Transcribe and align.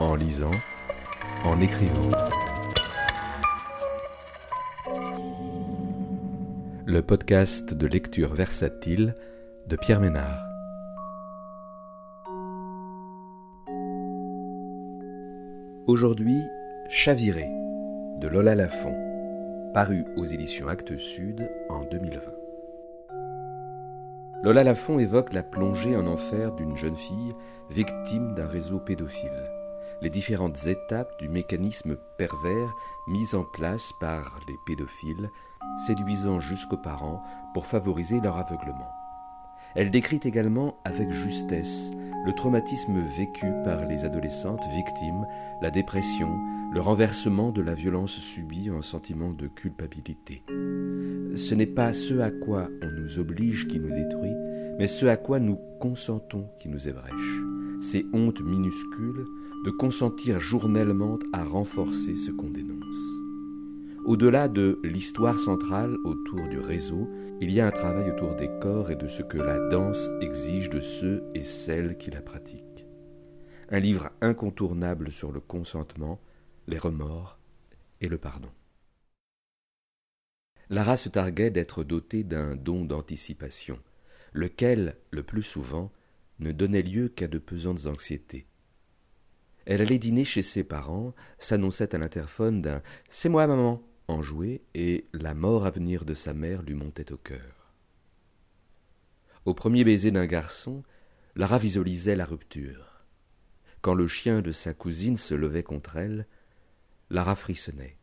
en 0.00 0.14
lisant, 0.14 0.50
en 1.44 1.60
écrivant. 1.60 2.10
Le 6.84 7.00
podcast 7.00 7.74
de 7.74 7.86
lecture 7.86 8.34
versatile 8.34 9.14
de 9.66 9.76
Pierre 9.76 10.00
Ménard. 10.00 10.44
Aujourd'hui, 15.86 16.40
Chaviré 16.90 17.48
de 18.20 18.28
Lola 18.28 18.54
Lafont, 18.54 18.96
paru 19.72 20.04
aux 20.16 20.24
éditions 20.24 20.68
Actes 20.68 20.96
Sud 20.98 21.50
en 21.68 21.84
2020. 21.84 22.20
Lola 24.42 24.62
Lafont 24.62 24.98
évoque 24.98 25.32
la 25.32 25.42
plongée 25.42 25.96
en 25.96 26.06
enfer 26.06 26.52
d'une 26.52 26.76
jeune 26.76 26.96
fille 26.96 27.34
victime 27.70 28.34
d'un 28.34 28.46
réseau 28.46 28.78
pédophile, 28.78 29.42
les 30.02 30.10
différentes 30.10 30.66
étapes 30.66 31.18
du 31.20 31.28
mécanisme 31.28 31.96
pervers 32.18 32.74
mis 33.08 33.34
en 33.34 33.44
place 33.44 33.92
par 34.00 34.40
les 34.48 34.56
pédophiles, 34.66 35.30
séduisant 35.86 36.40
jusqu'aux 36.40 36.76
parents 36.76 37.22
pour 37.54 37.66
favoriser 37.66 38.20
leur 38.20 38.36
aveuglement. 38.36 38.90
Elle 39.74 39.90
décrit 39.90 40.20
également 40.24 40.76
avec 40.84 41.10
justesse 41.10 41.90
le 42.24 42.32
traumatisme 42.32 42.98
vécu 43.16 43.46
par 43.64 43.84
les 43.86 44.04
adolescentes 44.04 44.66
victimes, 44.74 45.26
la 45.60 45.70
dépression, 45.70 46.30
le 46.72 46.80
renversement 46.80 47.52
de 47.52 47.62
la 47.62 47.74
violence 47.74 48.18
subie 48.18 48.70
en 48.70 48.82
sentiment 48.82 49.32
de 49.32 49.46
culpabilité. 49.46 50.42
Ce 51.36 51.54
n'est 51.54 51.66
pas 51.66 51.92
ce 51.92 52.18
à 52.20 52.30
quoi 52.30 52.68
on 52.82 52.90
nous 52.90 53.18
oblige 53.18 53.68
qui 53.68 53.78
nous 53.78 53.94
détruit, 53.94 54.34
mais 54.78 54.88
ce 54.88 55.06
à 55.06 55.16
quoi 55.16 55.38
nous 55.38 55.58
consentons 55.78 56.48
qui 56.58 56.68
nous 56.68 56.88
ébrèche. 56.88 57.40
Ces 57.80 58.06
hontes 58.12 58.40
minuscules 58.40 59.24
de 59.66 59.72
consentir 59.72 60.40
journellement 60.40 61.18
à 61.32 61.42
renforcer 61.42 62.14
ce 62.14 62.30
qu'on 62.30 62.50
dénonce. 62.50 62.86
Au-delà 64.04 64.46
de 64.46 64.78
l'histoire 64.84 65.40
centrale 65.40 65.96
autour 66.04 66.46
du 66.46 66.60
réseau, 66.60 67.10
il 67.40 67.50
y 67.50 67.60
a 67.60 67.66
un 67.66 67.72
travail 67.72 68.12
autour 68.12 68.36
des 68.36 68.48
corps 68.60 68.92
et 68.92 68.94
de 68.94 69.08
ce 69.08 69.22
que 69.22 69.38
la 69.38 69.58
danse 69.68 70.08
exige 70.20 70.70
de 70.70 70.78
ceux 70.78 71.24
et 71.34 71.42
celles 71.42 71.98
qui 71.98 72.12
la 72.12 72.22
pratiquent. 72.22 72.86
Un 73.68 73.80
livre 73.80 74.10
incontournable 74.20 75.10
sur 75.10 75.32
le 75.32 75.40
consentement, 75.40 76.20
les 76.68 76.78
remords 76.78 77.36
et 78.00 78.06
le 78.06 78.18
pardon. 78.18 78.50
Lara 80.70 80.96
se 80.96 81.08
targuait 81.08 81.50
d'être 81.50 81.82
dotée 81.82 82.22
d'un 82.22 82.54
don 82.54 82.84
d'anticipation, 82.84 83.80
lequel, 84.32 84.96
le 85.10 85.24
plus 85.24 85.42
souvent, 85.42 85.90
ne 86.38 86.52
donnait 86.52 86.82
lieu 86.82 87.08
qu'à 87.08 87.26
de 87.26 87.38
pesantes 87.38 87.86
anxiétés. 87.86 88.46
Elle 89.66 89.80
allait 89.80 89.98
dîner 89.98 90.24
chez 90.24 90.42
ses 90.42 90.64
parents, 90.64 91.14
s'annonçait 91.38 91.94
à 91.94 91.98
l'interphone 91.98 92.62
d'un 92.62 92.82
C'est 93.10 93.28
moi, 93.28 93.46
maman 93.46 93.82
enjoué, 94.08 94.62
et 94.74 95.06
la 95.12 95.34
mort 95.34 95.66
à 95.66 95.70
venir 95.70 96.04
de 96.04 96.14
sa 96.14 96.32
mère 96.32 96.62
lui 96.62 96.74
montait 96.74 97.12
au 97.12 97.16
cœur. 97.16 97.72
Au 99.44 99.54
premier 99.54 99.84
baiser 99.84 100.10
d'un 100.10 100.26
garçon, 100.26 100.82
Lara 101.34 101.58
visualisait 101.58 102.16
la 102.16 102.24
rupture. 102.24 103.04
Quand 103.80 103.94
le 103.94 104.08
chien 104.08 104.42
de 104.42 104.52
sa 104.52 104.74
cousine 104.74 105.16
se 105.16 105.34
levait 105.34 105.62
contre 105.62 105.96
elle, 105.96 106.26
Lara 107.10 107.36
frissonnait. 107.36 107.96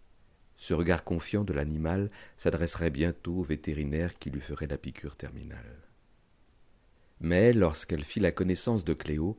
Ce 0.55 0.73
regard 0.73 1.03
confiant 1.03 1.44
de 1.44 1.52
l'animal 1.52 2.09
s'adresserait 2.38 2.89
bientôt 2.89 3.39
au 3.39 3.44
vétérinaire 3.44 4.17
qui 4.17 4.30
lui 4.30 4.39
ferait 4.39 4.67
la 4.67 4.77
piqûre 4.77 5.16
terminale. 5.16 5.80
Mais 7.20 7.52
lorsqu'elle 7.53 8.03
fit 8.03 8.20
la 8.20 8.31
connaissance 8.31 8.86
de 8.86 8.94
Cléo, 8.94 9.38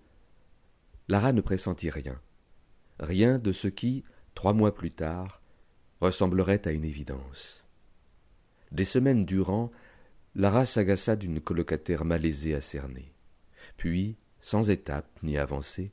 Lara 1.08 1.33
ne 1.33 1.41
pressentit 1.41 1.91
rien, 1.91 2.20
rien 2.98 3.38
de 3.38 3.52
ce 3.52 3.69
qui, 3.69 4.05
trois 4.34 4.55
mois 4.55 4.74
plus 4.74 4.91
tard, 4.91 5.42
ressemblerait 6.00 6.66
à 6.66 6.72
une 6.72 6.84
évidence. 6.84 7.65
Des 8.72 8.84
semaines 8.84 9.26
durant, 9.26 9.70
Lara 10.34 10.64
s'agaça 10.64 11.14
d'une 11.14 11.41
colocataire 11.41 12.04
malaisée 12.04 12.54
à 12.54 12.60
cerner. 12.60 13.12
Puis, 13.76 14.16
sans 14.41 14.70
étape 14.70 15.09
ni 15.22 15.38
avancée, 15.38 15.93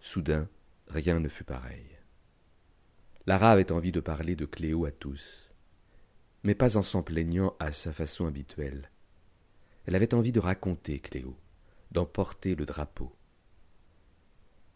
soudain, 0.00 0.48
rien 0.88 1.20
ne 1.20 1.28
fut 1.28 1.44
pareil. 1.44 1.86
Lara 3.26 3.52
avait 3.52 3.70
envie 3.70 3.92
de 3.92 4.00
parler 4.00 4.34
de 4.34 4.44
Cléo 4.44 4.84
à 4.84 4.90
tous, 4.90 5.52
mais 6.42 6.56
pas 6.56 6.76
en 6.76 6.82
s'en 6.82 7.02
plaignant 7.02 7.54
à 7.60 7.70
sa 7.70 7.92
façon 7.92 8.26
habituelle. 8.26 8.90
Elle 9.86 9.94
avait 9.94 10.14
envie 10.14 10.32
de 10.32 10.40
raconter 10.40 10.98
Cléo, 10.98 11.36
d'en 11.92 12.04
porter 12.04 12.56
le 12.56 12.66
drapeau. 12.66 13.14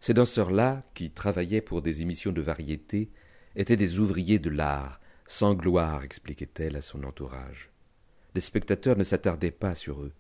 Ces 0.01 0.15
danseurs-là, 0.15 0.84
qui 0.95 1.11
travaillaient 1.11 1.61
pour 1.61 1.83
des 1.83 2.03
émissions 2.03 2.33
de 2.33 2.41
variété, 2.41 3.11
étaient 3.57 3.77
des 3.77 3.99
ouvriers 3.99 4.39
de 4.39 4.51
l'art, 4.51 5.01
sans 5.27 5.55
gloire, 5.55 6.05
expliquait-elle 6.05 6.77
à 6.77 6.83
son 6.83 7.03
entourage. 7.05 7.71
Les 8.35 8.41
spectateurs 8.41 8.97
ne 8.97 9.05
s'attardaient 9.05 9.51
pas 9.51 9.75
sur 9.75 10.03
eux. 10.03 10.12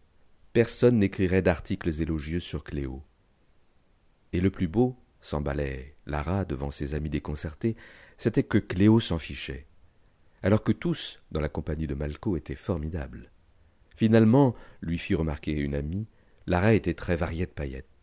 Personne 0.52 0.98
n'écrirait 0.98 1.42
d'articles 1.42 2.00
élogieux 2.00 2.40
sur 2.40 2.64
Cléo. 2.64 3.02
Et 4.32 4.40
le 4.40 4.50
plus 4.50 4.68
beau, 4.68 4.96
s'emballait 5.20 5.96
Lara 6.06 6.44
devant 6.44 6.70
ses 6.70 6.94
amis 6.94 7.10
déconcertés, 7.10 7.76
c'était 8.16 8.42
que 8.42 8.58
Cléo 8.58 9.00
s'en 9.00 9.18
fichait, 9.18 9.66
alors 10.42 10.62
que 10.62 10.72
tous, 10.72 11.20
dans 11.30 11.40
la 11.40 11.48
compagnie 11.48 11.86
de 11.86 11.94
Malco, 11.94 12.36
étaient 12.36 12.54
formidables. 12.54 13.30
Finalement, 13.94 14.54
lui 14.80 14.98
fit 14.98 15.14
remarquer 15.14 15.52
une 15.52 15.74
amie, 15.74 16.06
Lara 16.46 16.74
était 16.74 16.94
très 16.94 17.16
variée 17.16 17.46
de 17.46 17.50
paillettes 17.50 17.95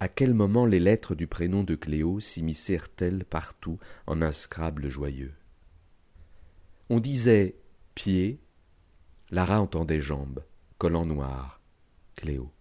à 0.00 0.08
quel 0.08 0.34
moment 0.34 0.66
les 0.66 0.80
lettres 0.80 1.14
du 1.14 1.26
prénom 1.26 1.64
de 1.64 1.74
Cléo 1.74 2.20
s'immiscèrent-elles 2.20 3.24
partout 3.24 3.78
en 4.06 4.22
un 4.22 4.32
scrable 4.32 4.88
joyeux? 4.88 5.34
On 6.88 7.00
disait 7.00 7.56
pied, 7.94 8.40
Lara 9.30 9.60
entendait 9.60 10.00
jambes, 10.00 10.44
collant 10.78 11.04
noir, 11.04 11.60
Cléo. 12.14 12.52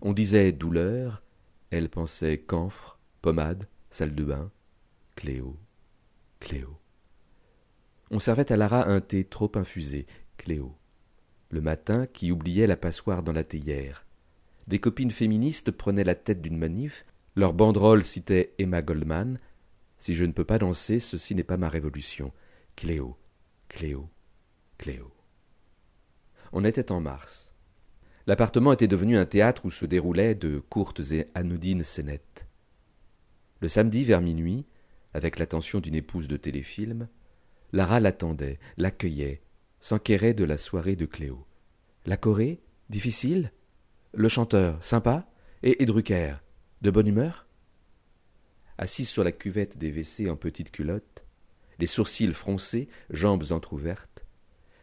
On 0.00 0.12
disait 0.12 0.52
douleur, 0.52 1.22
elle 1.70 1.88
pensait 1.88 2.38
camphre, 2.38 2.98
pommade, 3.20 3.68
salle 3.90 4.14
de 4.14 4.24
bain, 4.24 4.50
Cléo, 5.16 5.58
Cléo. 6.40 6.78
On 8.10 8.18
servait 8.18 8.50
à 8.50 8.56
Lara 8.56 8.88
un 8.88 9.00
thé 9.00 9.24
trop 9.24 9.52
infusé, 9.54 10.06
Cléo. 10.36 10.76
Le 11.50 11.60
matin, 11.60 12.06
qui 12.06 12.32
oubliait 12.32 12.66
la 12.66 12.76
passoire 12.76 13.22
dans 13.22 13.32
la 13.32 13.44
théière, 13.44 14.04
des 14.66 14.78
copines 14.78 15.10
féministes 15.10 15.70
prenaient 15.70 16.04
la 16.04 16.14
tête 16.14 16.40
d'une 16.40 16.56
manif, 16.56 17.04
leur 17.36 17.52
banderole 17.52 18.04
citait 18.04 18.54
Emma 18.58 18.82
Goldman. 18.82 19.38
Si 19.98 20.14
je 20.14 20.24
ne 20.24 20.32
peux 20.32 20.44
pas 20.44 20.58
danser, 20.58 21.00
ceci 21.00 21.34
n'est 21.34 21.42
pas 21.42 21.56
ma 21.56 21.68
révolution. 21.68 22.32
Cléo, 22.76 23.16
Cléo, 23.68 24.08
Cléo. 24.78 25.12
On 26.52 26.64
était 26.64 26.92
en 26.92 27.00
mars. 27.00 27.50
L'appartement 28.26 28.72
était 28.72 28.88
devenu 28.88 29.16
un 29.16 29.26
théâtre 29.26 29.66
où 29.66 29.70
se 29.70 29.84
déroulaient 29.84 30.34
de 30.34 30.58
courtes 30.58 31.12
et 31.12 31.26
anodines 31.34 31.82
scénettes. 31.82 32.46
Le 33.60 33.68
samedi 33.68 34.04
vers 34.04 34.22
minuit, 34.22 34.64
avec 35.12 35.38
l'attention 35.38 35.80
d'une 35.80 35.94
épouse 35.94 36.28
de 36.28 36.36
téléfilm, 36.36 37.08
Lara 37.72 38.00
l'attendait, 38.00 38.58
l'accueillait, 38.76 39.42
s'enquérait 39.80 40.34
de 40.34 40.44
la 40.44 40.56
soirée 40.56 40.96
de 40.96 41.06
Cléo. 41.06 41.44
La 42.06 42.16
Corée 42.16 42.60
Difficile? 42.90 43.50
Le 44.16 44.28
chanteur, 44.28 44.84
sympa, 44.84 45.26
et, 45.62 45.84
Drucker, 45.84 46.36
de 46.82 46.90
bonne 46.90 47.06
humeur? 47.06 47.46
Assise 48.78 49.08
sur 49.08 49.24
la 49.24 49.32
cuvette 49.32 49.78
des 49.78 49.90
WC 49.90 50.30
en 50.30 50.36
petite 50.36 50.70
culotte, 50.70 51.24
les 51.78 51.86
sourcils 51.86 52.32
froncés, 52.32 52.88
jambes 53.10 53.50
entr'ouvertes, 53.50 54.24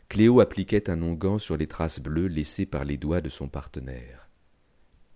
Cléo 0.10 0.42
appliquait 0.42 0.90
un 0.90 1.02
onguent 1.04 1.40
sur 1.40 1.56
les 1.56 1.68
traces 1.68 2.02
bleues 2.02 2.28
laissées 2.28 2.66
par 2.66 2.84
les 2.84 2.98
doigts 2.98 3.22
de 3.22 3.30
son 3.30 3.48
partenaire. 3.48 4.30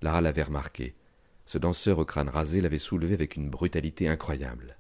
Lara 0.01 0.21
l'avait 0.21 0.43
remarqué. 0.43 0.95
Ce 1.45 1.57
danseur 1.57 1.99
au 1.99 2.05
crâne 2.05 2.29
rasé 2.29 2.61
l'avait 2.61 2.79
soulevé 2.79 3.13
avec 3.13 3.35
une 3.35 3.49
brutalité 3.49 4.07
incroyable. 4.07 4.77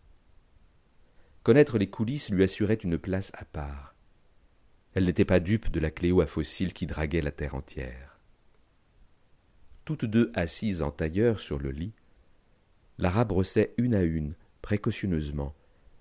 Connaître 1.43 1.77
les 1.77 1.89
coulisses 1.89 2.29
lui 2.29 2.43
assurait 2.43 2.75
une 2.75 2.97
place 2.97 3.31
à 3.33 3.43
part. 3.43 3.93
Elle 4.93 5.03
n'était 5.03 5.25
pas 5.25 5.41
dupe 5.41 5.69
de 5.69 5.81
la 5.81 5.91
Cléo 5.91 6.21
à 6.21 6.27
fossiles 6.27 6.73
qui 6.73 6.85
draguait 6.85 7.21
la 7.21 7.31
terre 7.31 7.55
entière 7.55 8.04
toutes 9.85 10.05
deux 10.05 10.31
assises 10.33 10.81
en 10.81 10.91
tailleur 10.91 11.39
sur 11.39 11.59
le 11.59 11.71
lit, 11.71 11.93
Lara 12.97 13.23
brossait 13.23 13.73
une 13.77 13.93
à 13.93 14.01
une, 14.01 14.35
précautionneusement, 14.61 15.55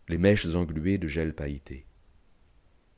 les 0.08 0.18
mèches 0.18 0.46
engluées 0.54 0.98
de 0.98 1.06
gel 1.06 1.34
pailleté. 1.34 1.86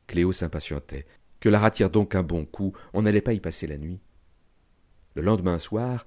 Cléo 0.06 0.32
s'impatientait. 0.32 1.06
Que 1.40 1.48
Lara 1.48 1.70
tire 1.70 1.90
donc 1.90 2.14
un 2.14 2.22
bon 2.22 2.44
coup, 2.44 2.72
on 2.92 3.02
n'allait 3.02 3.20
pas 3.20 3.32
y 3.32 3.40
passer 3.40 3.66
la 3.66 3.76
nuit. 3.76 4.00
Le 5.14 5.22
lendemain 5.22 5.58
soir, 5.58 6.06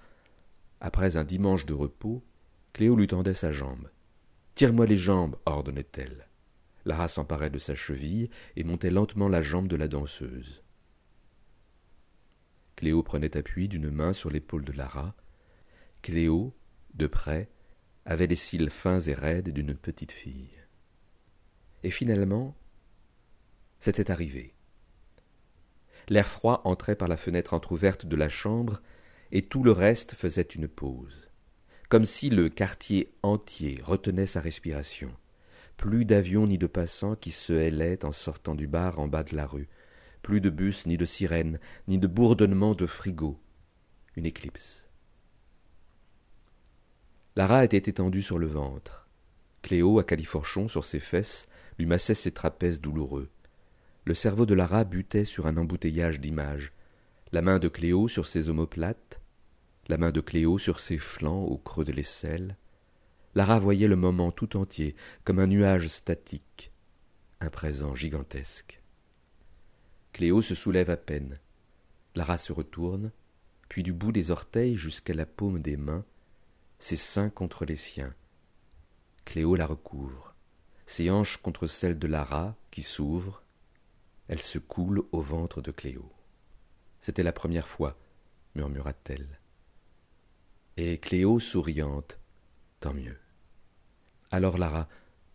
après 0.81 1.17
un 1.17 1.23
dimanche 1.23 1.65
de 1.65 1.73
repos, 1.73 2.23
Cléo 2.73 2.95
lui 2.95 3.07
tendait 3.07 3.33
sa 3.33 3.51
jambe. 3.51 3.89
Tire-moi 4.55 4.85
les 4.85 4.97
jambes, 4.97 5.35
ordonnait-elle. 5.45 6.27
Lara 6.85 7.07
s'emparait 7.07 7.49
de 7.49 7.59
sa 7.59 7.75
cheville 7.75 8.29
et 8.55 8.63
montait 8.63 8.89
lentement 8.89 9.27
la 9.27 9.41
jambe 9.41 9.67
de 9.67 9.75
la 9.75 9.87
danseuse. 9.87 10.63
Cléo 12.79 13.03
prenait 13.03 13.35
appui 13.35 13.67
d'une 13.67 13.91
main 13.91 14.13
sur 14.13 14.29
l'épaule 14.29 14.63
de 14.63 14.71
Lara. 14.71 15.13
Cléo, 16.01 16.55
de 16.93 17.07
près, 17.07 17.49
avait 18.05 18.25
les 18.25 18.37
cils 18.37 18.69
fins 18.69 19.01
et 19.01 19.13
raides 19.13 19.49
d'une 19.49 19.75
petite 19.75 20.13
fille. 20.13 20.57
Et 21.83 21.91
finalement, 21.91 22.55
c'était 23.81 24.09
arrivé. 24.09 24.53
L'air 26.07 26.25
froid 26.25 26.61
entrait 26.63 26.95
par 26.95 27.09
la 27.09 27.17
fenêtre 27.17 27.53
entr'ouverte 27.53 28.05
de 28.05 28.15
la 28.15 28.29
chambre, 28.29 28.81
et 29.33 29.41
tout 29.41 29.61
le 29.61 29.73
reste 29.73 30.13
faisait 30.13 30.41
une 30.41 30.69
pause, 30.69 31.27
comme 31.89 32.05
si 32.05 32.29
le 32.29 32.47
quartier 32.47 33.13
entier 33.23 33.81
retenait 33.83 34.25
sa 34.25 34.39
respiration. 34.39 35.11
Plus 35.75 36.05
d'avions 36.05 36.47
ni 36.47 36.57
de 36.57 36.65
passants 36.65 37.17
qui 37.17 37.31
se 37.31 37.51
hélaient 37.51 38.05
en 38.05 38.13
sortant 38.13 38.55
du 38.55 38.67
bar 38.67 38.99
en 38.99 39.09
bas 39.09 39.25
de 39.25 39.35
la 39.35 39.45
rue, 39.45 39.67
plus 40.21 40.41
de 40.41 40.49
bus 40.49 40.85
ni 40.85 40.97
de 40.97 41.05
sirènes, 41.05 41.59
ni 41.87 41.97
de 41.97 42.07
bourdonnement 42.07 42.75
de 42.75 42.85
frigos. 42.85 43.39
Une 44.15 44.25
éclipse. 44.25 44.85
Lara 47.35 47.63
était 47.63 47.89
étendue 47.89 48.21
sur 48.21 48.37
le 48.37 48.47
ventre. 48.47 49.07
Cléo, 49.61 49.99
à 49.99 50.03
califorchon 50.03 50.67
sur 50.67 50.83
ses 50.83 50.99
fesses, 50.99 51.47
lui 51.77 51.85
massait 51.85 52.13
ses 52.13 52.31
trapèzes 52.31 52.81
douloureux. 52.81 53.29
Le 54.05 54.13
cerveau 54.13 54.45
de 54.45 54.53
Lara 54.53 54.83
butait 54.83 55.25
sur 55.25 55.47
un 55.47 55.57
embouteillage 55.57 56.19
d'images. 56.19 56.73
La 57.31 57.41
main 57.41 57.59
de 57.59 57.67
Cléo 57.67 58.07
sur 58.07 58.25
ses 58.25 58.49
omoplates, 58.49 59.21
la 59.87 59.97
main 59.97 60.11
de 60.11 60.21
Cléo 60.21 60.57
sur 60.57 60.79
ses 60.79 60.97
flancs 60.97 61.43
au 61.43 61.57
creux 61.57 61.85
de 61.85 61.91
l'aisselle. 61.91 62.57
Lara 63.35 63.59
voyait 63.59 63.87
le 63.87 63.95
moment 63.95 64.31
tout 64.31 64.57
entier 64.57 64.95
comme 65.23 65.39
un 65.39 65.47
nuage 65.47 65.87
statique, 65.87 66.71
un 67.39 67.49
présent 67.49 67.95
gigantesque. 67.95 68.78
Cléo 70.19 70.41
se 70.41 70.53
soulève 70.53 70.89
à 70.89 70.97
peine. 70.97 71.39
Lara 72.13 72.37
se 72.37 72.51
retourne, 72.51 73.13
puis 73.69 73.83
du 73.83 73.93
bout 73.93 74.11
des 74.11 74.31
orteils 74.31 74.75
jusqu'à 74.75 75.13
la 75.13 75.25
paume 75.25 75.61
des 75.61 75.77
mains, 75.77 76.03
ses 76.77 76.97
seins 76.97 77.29
contre 77.29 77.63
les 77.63 77.77
siens. 77.77 78.13
Cléo 79.23 79.55
la 79.55 79.65
recouvre, 79.65 80.35
ses 80.85 81.09
hanches 81.09 81.37
contre 81.37 81.67
celles 81.67 81.97
de 81.97 82.05
Lara, 82.05 82.57
qui 82.69 82.83
s'ouvrent, 82.83 83.41
elle 84.27 84.41
se 84.41 84.59
coule 84.59 85.05
au 85.13 85.21
ventre 85.21 85.61
de 85.61 85.71
Cléo. 85.71 86.11
C'était 86.99 87.23
la 87.23 87.31
première 87.31 87.69
fois, 87.69 87.97
murmura-t-elle. 88.55 89.39
Et 90.75 90.97
Cléo 90.97 91.39
souriante, 91.39 92.19
tant 92.81 92.93
mieux. 92.93 93.19
Alors 94.31 94.57
Lara, 94.57 94.89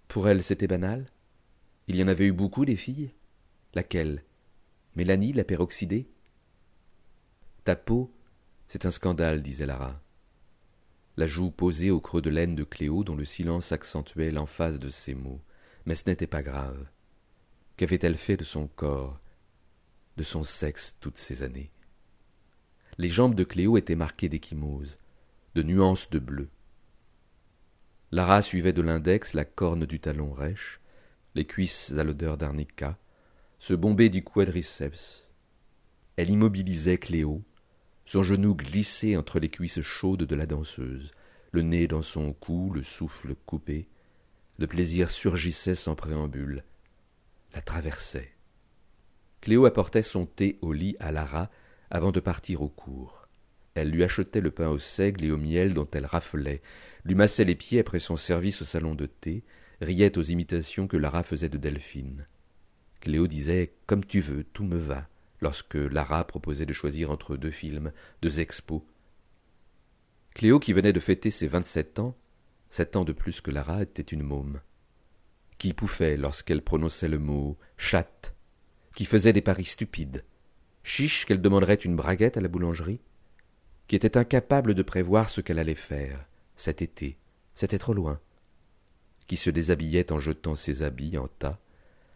pour 0.08 0.28
elle 0.28 0.44
c'était 0.44 0.66
banal? 0.66 1.10
Il 1.88 1.96
y 1.96 2.04
en 2.04 2.08
avait 2.08 2.26
eu 2.26 2.32
beaucoup 2.32 2.66
des 2.66 2.76
filles? 2.76 3.14
Laquelle? 3.72 4.22
Mélanie, 4.96 5.32
la 5.32 5.44
peroxydée 5.44 6.08
Ta 7.64 7.76
peau, 7.76 8.12
c'est 8.68 8.86
un 8.86 8.90
scandale, 8.90 9.42
disait 9.42 9.66
Lara 9.66 10.00
la 11.16 11.26
joue 11.26 11.50
posée 11.50 11.90
au 11.90 12.00
creux 12.00 12.22
de 12.22 12.30
l'aine 12.30 12.56
de 12.56 12.64
Cléo 12.64 13.04
dont 13.04 13.14
le 13.14 13.24
silence 13.24 13.72
accentuait 13.72 14.32
l'emphase 14.32 14.78
de 14.78 14.88
ses 14.88 15.14
mots. 15.14 15.40
Mais 15.86 15.94
ce 15.94 16.08
n'était 16.08 16.26
pas 16.26 16.42
grave. 16.42 16.86
Qu'avait-elle 17.76 18.16
fait 18.16 18.36
de 18.36 18.44
son 18.44 18.66
corps, 18.66 19.20
de 20.16 20.22
son 20.22 20.42
sexe 20.42 20.96
toutes 21.00 21.18
ces 21.18 21.42
années? 21.42 21.70
Les 22.98 23.08
jambes 23.08 23.34
de 23.34 23.44
Cléo 23.44 23.76
étaient 23.76 23.96
marquées 23.96 24.28
d'échymoses, 24.28 24.98
de 25.54 25.62
nuances 25.62 26.10
de 26.10 26.18
bleu. 26.18 26.48
Lara 28.10 28.42
suivait 28.42 28.72
de 28.72 28.82
l'index 28.82 29.34
la 29.34 29.44
corne 29.44 29.86
du 29.86 30.00
talon 30.00 30.32
rêche, 30.32 30.80
les 31.34 31.44
cuisses 31.44 31.92
à 31.92 32.04
l'odeur 32.04 32.38
d'arnica, 32.38 32.96
se 33.64 33.72
bombait 33.72 34.10
du 34.10 34.22
quadriceps. 34.22 35.26
Elle 36.18 36.28
immobilisait 36.28 36.98
Cléo, 36.98 37.42
son 38.04 38.22
genou 38.22 38.54
glissé 38.54 39.16
entre 39.16 39.40
les 39.40 39.48
cuisses 39.48 39.80
chaudes 39.80 40.24
de 40.24 40.34
la 40.34 40.44
danseuse, 40.44 41.12
le 41.50 41.62
nez 41.62 41.88
dans 41.88 42.02
son 42.02 42.34
cou, 42.34 42.70
le 42.74 42.82
souffle 42.82 43.34
coupé. 43.46 43.88
Le 44.58 44.66
plaisir 44.66 45.08
surgissait 45.08 45.74
sans 45.74 45.94
préambule, 45.94 46.62
la 47.54 47.62
traversait. 47.62 48.32
Cléo 49.40 49.64
apportait 49.64 50.02
son 50.02 50.26
thé 50.26 50.58
au 50.60 50.74
lit 50.74 50.96
à 51.00 51.10
Lara 51.10 51.50
avant 51.90 52.12
de 52.12 52.20
partir 52.20 52.60
au 52.60 52.68
cours. 52.68 53.28
Elle 53.74 53.88
lui 53.88 54.04
achetait 54.04 54.42
le 54.42 54.50
pain 54.50 54.68
au 54.68 54.78
seigle 54.78 55.24
et 55.24 55.30
au 55.30 55.38
miel 55.38 55.72
dont 55.72 55.88
elle 55.90 56.04
raffolait, 56.04 56.60
lui 57.06 57.14
massait 57.14 57.44
les 57.44 57.54
pieds 57.54 57.80
après 57.80 57.98
son 57.98 58.16
service 58.16 58.60
au 58.60 58.66
salon 58.66 58.94
de 58.94 59.06
thé, 59.06 59.42
riait 59.80 60.18
aux 60.18 60.22
imitations 60.22 60.86
que 60.86 60.98
Lara 60.98 61.22
faisait 61.22 61.48
de 61.48 61.56
Delphine. 61.56 62.26
Cléo 63.04 63.26
disait 63.26 63.74
Comme 63.86 64.04
tu 64.04 64.20
veux, 64.20 64.44
tout 64.44 64.64
me 64.64 64.78
va 64.78 65.06
lorsque 65.42 65.74
Lara 65.74 66.26
proposait 66.26 66.64
de 66.64 66.72
choisir 66.72 67.10
entre 67.10 67.36
deux 67.36 67.50
films, 67.50 67.92
deux 68.22 68.40
expos. 68.40 68.80
Cléo, 70.34 70.58
qui 70.58 70.72
venait 70.72 70.94
de 70.94 71.00
fêter 71.00 71.30
ses 71.30 71.46
vingt-sept 71.46 71.98
ans, 71.98 72.16
sept 72.70 72.96
ans 72.96 73.04
de 73.04 73.12
plus 73.12 73.42
que 73.42 73.50
Lara, 73.50 73.82
était 73.82 74.00
une 74.00 74.22
môme, 74.22 74.60
qui 75.58 75.74
pouffait 75.74 76.16
lorsqu'elle 76.16 76.62
prononçait 76.62 77.08
le 77.08 77.18
mot 77.18 77.58
chatte, 77.76 78.34
qui 78.96 79.04
faisait 79.04 79.34
des 79.34 79.42
paris 79.42 79.66
stupides, 79.66 80.24
chiche 80.82 81.26
qu'elle 81.26 81.42
demanderait 81.42 81.74
une 81.74 81.96
braguette 81.96 82.38
à 82.38 82.40
la 82.40 82.48
boulangerie, 82.48 83.00
qui 83.86 83.96
était 83.96 84.16
incapable 84.16 84.72
de 84.72 84.82
prévoir 84.82 85.28
ce 85.28 85.42
qu'elle 85.42 85.58
allait 85.58 85.74
faire 85.74 86.24
cet 86.56 86.80
été, 86.80 87.18
c'était 87.52 87.78
trop 87.78 87.92
loin, 87.92 88.18
qui 89.26 89.36
se 89.36 89.50
déshabillait 89.50 90.10
en 90.10 90.20
jetant 90.20 90.54
ses 90.54 90.82
habits 90.82 91.18
en 91.18 91.28
tas, 91.28 91.60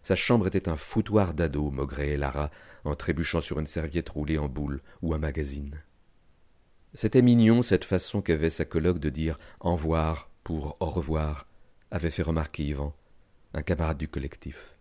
sa 0.08 0.16
chambre 0.16 0.46
était 0.46 0.70
un 0.70 0.76
foutoir 0.76 1.34
d'ado, 1.34 1.70
maugréait 1.70 2.16
Lara, 2.16 2.50
en 2.86 2.94
trébuchant 2.94 3.42
sur 3.42 3.58
une 3.58 3.66
serviette 3.66 4.08
roulée 4.08 4.38
en 4.38 4.48
boule 4.48 4.80
ou 5.02 5.12
un 5.12 5.18
magazine. 5.18 5.82
C'était 6.94 7.20
mignon 7.20 7.60
cette 7.60 7.84
façon 7.84 8.22
qu'avait 8.22 8.48
sa 8.48 8.64
colloque 8.64 9.00
de 9.00 9.10
dire 9.10 9.38
au 9.60 9.72
revoir 9.72 10.30
pour 10.44 10.78
au 10.80 10.88
revoir, 10.88 11.46
avait 11.90 12.10
fait 12.10 12.22
remarquer 12.22 12.64
Yvan, 12.64 12.96
un 13.52 13.60
camarade 13.60 13.98
du 13.98 14.08
collectif. 14.08 14.78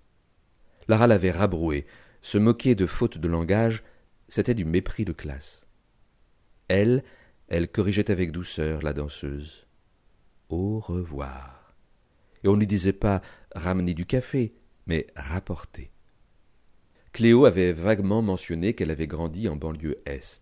Lara 0.88 1.08
l'avait 1.08 1.32
rabroué, 1.32 1.88
se 2.22 2.38
moquer 2.38 2.74
de 2.74 2.86
fautes 2.86 3.18
de 3.18 3.28
langage, 3.28 3.84
c'était 4.30 4.56
du 4.56 4.64
mépris 4.64 5.04
de 5.04 5.12
classe. 5.12 5.60
Elle, 6.70 7.04
elle 7.50 7.68
corrigeait 7.68 8.12
avec 8.12 8.32
douceur 8.32 8.82
la 8.82 8.94
danseuse. 8.94 9.68
Au 10.48 10.80
revoir. 10.80 11.76
Et 12.46 12.48
on 12.48 12.56
ne 12.56 12.64
disait 12.64 12.94
pas 12.94 13.22
ramener 13.54 13.94
du 13.94 14.06
café, 14.06 14.54
mais 14.88 15.08
rapportée. 15.16 15.92
Cléo 17.14 17.46
avait 17.46 17.74
vaguement 17.74 18.22
mentionné 18.22 18.74
qu'elle 18.74 18.92
avait 18.92 19.08
grandi 19.08 19.50
en 19.50 19.56
banlieue 19.56 20.02
est. 20.06 20.42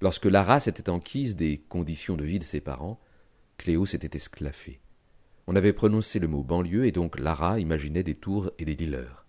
Lorsque 0.00 0.26
Lara 0.26 0.60
s'était 0.60 0.90
enquise 0.90 1.36
des 1.36 1.58
conditions 1.68 2.16
de 2.16 2.24
vie 2.24 2.38
de 2.38 2.44
ses 2.44 2.60
parents, 2.60 3.00
Cléo 3.56 3.84
s'était 3.84 4.16
esclaffée. 4.16 4.80
On 5.46 5.56
avait 5.56 5.72
prononcé 5.72 6.18
le 6.18 6.28
mot 6.28 6.42
banlieue 6.42 6.86
et 6.86 6.92
donc 6.92 7.18
Lara 7.18 7.58
imaginait 7.58 8.02
des 8.02 8.14
tours 8.14 8.50
et 8.58 8.64
des 8.64 8.76
dealers. 8.76 9.26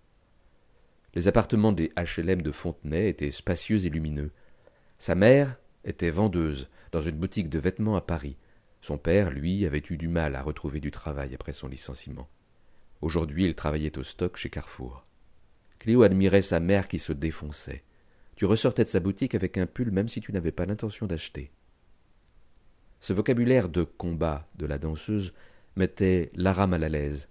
Les 1.14 1.26
appartements 1.26 1.72
des 1.72 1.92
HLM 1.96 2.42
de 2.42 2.52
Fontenay 2.52 3.08
étaient 3.08 3.32
spacieux 3.32 3.84
et 3.84 3.90
lumineux. 3.90 4.30
Sa 4.98 5.16
mère 5.16 5.58
était 5.84 6.10
vendeuse 6.10 6.68
dans 6.92 7.02
une 7.02 7.16
boutique 7.16 7.48
de 7.48 7.58
vêtements 7.58 7.96
à 7.96 8.00
Paris. 8.00 8.36
Son 8.80 8.96
père, 8.96 9.30
lui, 9.30 9.66
avait 9.66 9.82
eu 9.90 9.96
du 9.96 10.08
mal 10.08 10.36
à 10.36 10.42
retrouver 10.42 10.78
du 10.78 10.90
travail 10.90 11.34
après 11.34 11.52
son 11.52 11.66
licenciement. 11.66 12.28
Aujourd'hui, 13.00 13.44
il 13.44 13.54
travaillait 13.54 13.96
au 13.98 14.02
stock 14.02 14.36
chez 14.36 14.50
Carrefour. 14.50 15.06
Cléo 15.78 16.02
admirait 16.02 16.42
sa 16.42 16.60
mère 16.60 16.88
qui 16.88 16.98
se 16.98 17.12
défonçait. 17.12 17.82
Tu 18.36 18.44
ressortais 18.44 18.84
de 18.84 18.88
sa 18.88 19.00
boutique 19.00 19.34
avec 19.34 19.56
un 19.58 19.66
pull 19.66 19.90
même 19.90 20.08
si 20.08 20.20
tu 20.20 20.32
n'avais 20.32 20.52
pas 20.52 20.66
l'intention 20.66 21.06
d'acheter. 21.06 21.50
Ce 23.00 23.12
vocabulaire 23.12 23.68
de 23.68 23.82
combat 23.82 24.48
de 24.56 24.66
la 24.66 24.78
danseuse 24.78 25.32
mettait 25.76 26.30
Lara 26.34 26.66
mal 26.66 26.84
à 26.84 26.88
l'aise. 26.90 27.28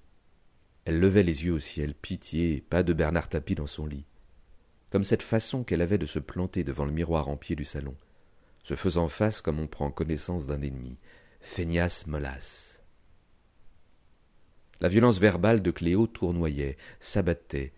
Elle 0.86 1.00
levait 1.00 1.24
les 1.24 1.46
yeux 1.46 1.54
au 1.54 1.60
ciel, 1.60 1.94
pitié, 1.94 2.66
pas 2.70 2.82
de 2.82 2.94
Bernard 2.94 3.30
Tapie 3.30 3.56
dans 3.56 3.68
son 3.68 3.86
lit. 3.86 4.06
Comme 4.90 5.04
cette 5.04 5.22
façon 5.22 5.64
qu'elle 5.64 5.82
avait 5.82 6.00
de 6.00 6.08
se 6.08 6.18
planter 6.18 6.64
devant 6.64 6.86
le 6.86 6.92
miroir 6.92 7.28
en 7.28 7.38
pied 7.38 7.56
du 7.56 7.66
salon, 7.66 7.96
se 8.64 8.76
faisant 8.76 9.08
face 9.08 9.42
comme 9.42 9.60
on 9.60 9.68
prend 9.68 9.92
connaissance 9.92 10.48
d'un 10.48 10.62
ennemi, 10.64 10.98
feignasse 11.42 12.08
molasse. 12.08 12.69
La 14.82 14.88
violence 14.88 15.20
verbale 15.20 15.62
de 15.62 15.72
Cléo 15.72 16.08
tournoyait, 16.08 16.78
s'abattait, 17.00 17.74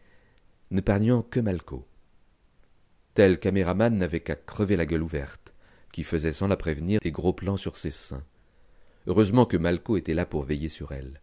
n'épargnant 0.69 1.23
que 1.23 1.39
Malco. 1.39 1.87
Tel 3.15 3.39
caméraman 3.39 3.97
n'avait 3.97 4.19
qu'à 4.19 4.35
crever 4.35 4.77
la 4.77 4.85
gueule 4.85 5.03
ouverte, 5.03 5.53
qui 5.91 6.03
faisait 6.03 6.31
sans 6.31 6.47
la 6.47 6.57
prévenir 6.57 6.99
des 7.01 7.11
gros 7.11 7.33
plans 7.33 7.57
sur 7.57 7.75
ses 7.77 7.91
seins. 7.91 8.23
Heureusement 9.07 9.45
que 9.45 9.57
Malco 9.57 9.97
était 9.97 10.13
là 10.13 10.25
pour 10.25 10.43
veiller 10.43 10.69
sur 10.69 10.91
elle. 10.91 11.21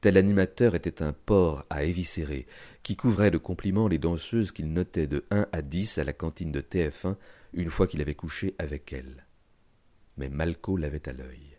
Tel 0.00 0.16
animateur 0.16 0.74
était 0.74 1.02
un 1.02 1.12
porc 1.12 1.66
à 1.70 1.84
éviscérer, 1.84 2.46
qui 2.82 2.96
couvrait 2.96 3.30
de 3.30 3.38
compliments 3.38 3.88
les 3.88 3.98
danseuses 3.98 4.52
qu'il 4.52 4.72
notait 4.72 5.06
de 5.06 5.24
un 5.30 5.46
à 5.52 5.60
dix 5.60 5.98
à 5.98 6.04
la 6.04 6.12
cantine 6.12 6.52
de 6.52 6.60
TF1 6.60 7.16
une 7.52 7.70
fois 7.70 7.86
qu'il 7.86 8.00
avait 8.00 8.14
couché 8.14 8.54
avec 8.58 8.92
elle. 8.92 9.26
Mais 10.16 10.28
Malco 10.28 10.76
l'avait 10.76 11.08
à 11.08 11.12
l'œil. 11.12 11.57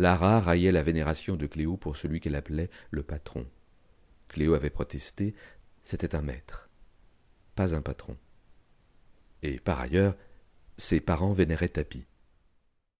Lara 0.00 0.40
raillait 0.40 0.72
la 0.72 0.82
vénération 0.82 1.36
de 1.36 1.46
Cléo 1.46 1.76
pour 1.76 1.94
celui 1.94 2.20
qu'elle 2.20 2.34
appelait 2.34 2.70
le 2.90 3.02
patron. 3.02 3.46
Cléo 4.28 4.54
avait 4.54 4.70
protesté, 4.70 5.34
c'était 5.84 6.14
un 6.14 6.22
maître, 6.22 6.70
pas 7.54 7.74
un 7.74 7.82
patron. 7.82 8.16
Et 9.42 9.60
par 9.60 9.78
ailleurs, 9.78 10.16
ses 10.78 11.00
parents 11.00 11.34
vénéraient 11.34 11.68
Tapi. 11.68 12.06